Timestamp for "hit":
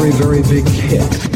0.66-1.29